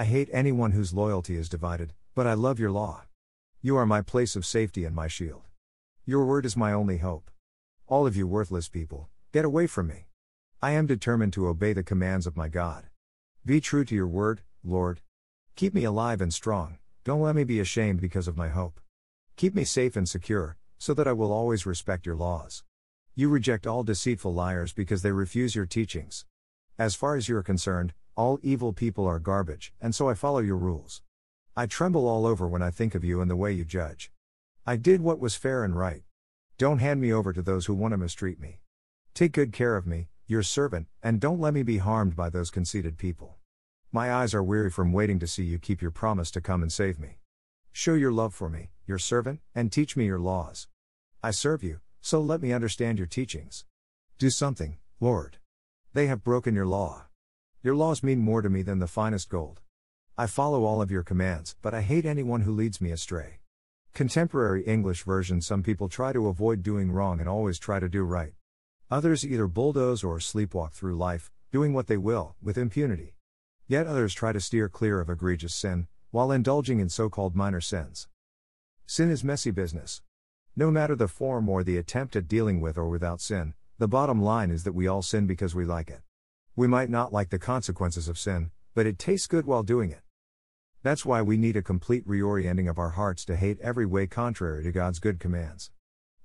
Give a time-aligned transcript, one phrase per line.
[0.00, 3.02] I hate anyone whose loyalty is divided, but I love your law.
[3.60, 5.42] You are my place of safety and my shield.
[6.06, 7.30] Your word is my only hope.
[7.86, 10.06] All of you worthless people, get away from me.
[10.62, 12.84] I am determined to obey the commands of my God.
[13.44, 15.02] Be true to your word, Lord.
[15.54, 18.80] Keep me alive and strong, don't let me be ashamed because of my hope.
[19.36, 22.64] Keep me safe and secure, so that I will always respect your laws.
[23.14, 26.24] You reject all deceitful liars because they refuse your teachings.
[26.78, 30.40] As far as you are concerned, all evil people are garbage, and so I follow
[30.40, 31.00] your rules.
[31.56, 34.12] I tremble all over when I think of you and the way you judge.
[34.66, 36.02] I did what was fair and right.
[36.58, 38.60] Don't hand me over to those who want to mistreat me.
[39.14, 42.50] Take good care of me, your servant, and don't let me be harmed by those
[42.50, 43.38] conceited people.
[43.90, 46.70] My eyes are weary from waiting to see you keep your promise to come and
[46.70, 47.20] save me.
[47.72, 50.68] Show your love for me, your servant, and teach me your laws.
[51.22, 53.64] I serve you, so let me understand your teachings.
[54.18, 55.38] Do something, Lord.
[55.94, 57.06] They have broken your law.
[57.62, 59.60] Your laws mean more to me than the finest gold.
[60.16, 63.40] I follow all of your commands, but I hate anyone who leads me astray.
[63.92, 68.02] Contemporary English version Some people try to avoid doing wrong and always try to do
[68.02, 68.32] right.
[68.90, 73.14] Others either bulldoze or sleepwalk through life, doing what they will, with impunity.
[73.68, 77.60] Yet others try to steer clear of egregious sin, while indulging in so called minor
[77.60, 78.08] sins.
[78.86, 80.00] Sin is messy business.
[80.56, 84.22] No matter the form or the attempt at dealing with or without sin, the bottom
[84.22, 86.00] line is that we all sin because we like it.
[86.60, 90.02] We might not like the consequences of sin, but it tastes good while doing it.
[90.82, 94.62] That's why we need a complete reorienting of our hearts to hate every way contrary
[94.64, 95.70] to God's good commands.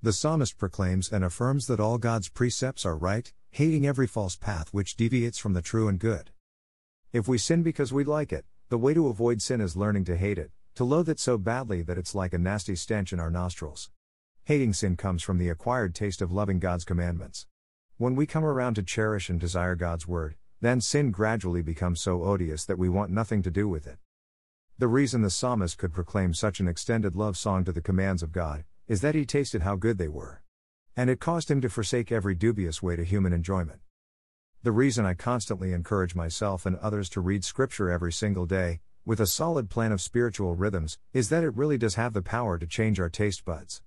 [0.02, 4.74] The psalmist proclaims and affirms that all God's precepts are right, hating every false path
[4.74, 6.32] which deviates from the true and good.
[7.14, 10.18] If we sin because we like it, the way to avoid sin is learning to
[10.18, 13.32] hate it, to loathe it so badly that it's like a nasty stench in our
[13.32, 13.90] nostrils.
[14.44, 17.48] Hating sin comes from the acquired taste of loving God's commandments.
[17.98, 22.26] When we come around to cherish and desire God's word, then sin gradually becomes so
[22.26, 24.00] odious that we want nothing to do with it.
[24.78, 28.34] The reason the psalmist could proclaim such an extended love song to the commands of
[28.34, 30.42] God is that he tasted how good they were.
[30.98, 33.80] And it caused him to forsake every dubious way to human enjoyment.
[34.62, 39.22] The reason I constantly encourage myself and others to read Scripture every single day, with
[39.22, 42.68] a solid plan of spiritual rhythms, is that it really does have the power to
[42.68, 43.82] change our taste buds.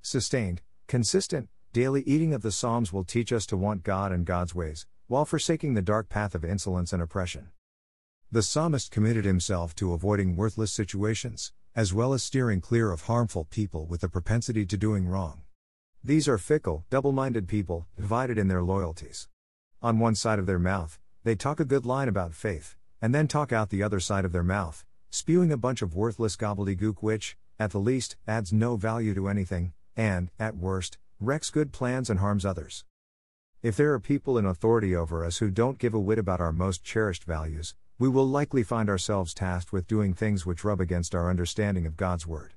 [0.00, 4.56] Sustained, consistent, daily eating of the Psalms will teach us to want God and God's
[4.56, 7.50] ways, while forsaking the dark path of insolence and oppression.
[8.32, 13.44] The psalmist committed himself to avoiding worthless situations, as well as steering clear of harmful
[13.44, 15.42] people with a propensity to doing wrong.
[16.02, 19.28] These are fickle, double minded people, divided in their loyalties.
[19.80, 23.28] On one side of their mouth, they talk a good line about faith, and then
[23.28, 27.36] talk out the other side of their mouth, spewing a bunch of worthless gobbledygook which,
[27.60, 32.20] at the least, adds no value to anything, and, at worst, wrecks good plans and
[32.20, 32.86] harms others.
[33.62, 36.52] If there are people in authority over us who don't give a whit about our
[36.52, 41.14] most cherished values, we will likely find ourselves tasked with doing things which rub against
[41.14, 42.54] our understanding of God's Word.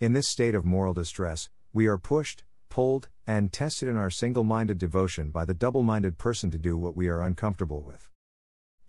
[0.00, 4.44] In this state of moral distress, we are pushed, pulled, and tested in our single
[4.44, 8.08] minded devotion by the double minded person to do what we are uncomfortable with.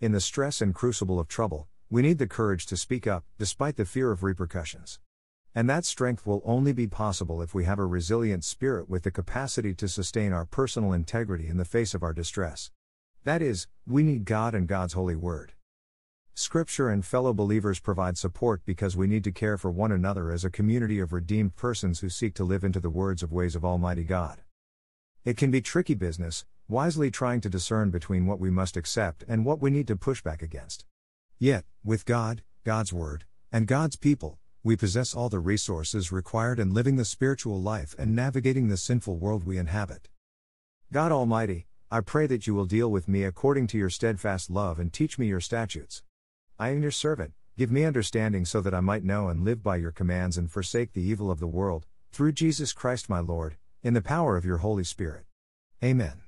[0.00, 3.76] In the stress and crucible of trouble, we need the courage to speak up, despite
[3.76, 5.00] the fear of repercussions.
[5.54, 9.10] And that strength will only be possible if we have a resilient spirit with the
[9.10, 12.70] capacity to sustain our personal integrity in the face of our distress.
[13.24, 15.52] That is, we need God and God's holy word.
[16.34, 20.44] Scripture and fellow believers provide support because we need to care for one another as
[20.44, 23.64] a community of redeemed persons who seek to live into the words of ways of
[23.64, 24.40] Almighty God.
[25.24, 29.44] It can be tricky business, wisely trying to discern between what we must accept and
[29.44, 30.86] what we need to push back against.
[31.38, 36.74] Yet, with God, God's Word, and God's people, we possess all the resources required in
[36.74, 40.08] living the spiritual life and navigating the sinful world we inhabit.
[40.92, 44.78] God Almighty, I pray that you will deal with me according to your steadfast love
[44.78, 46.02] and teach me your statutes.
[46.58, 49.76] I am your servant, give me understanding so that I might know and live by
[49.76, 53.94] your commands and forsake the evil of the world, through Jesus Christ my Lord, in
[53.94, 55.24] the power of your Holy Spirit.
[55.82, 56.20] Amen.